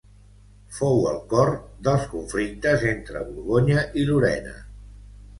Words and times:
Fou 0.75 1.01
al 1.09 1.17
cor 1.33 1.51
dels 1.87 2.07
conflictes 2.13 2.85
entre 2.93 3.21
Borgonya 3.27 3.83
i 4.01 4.07
Lorena. 4.09 4.55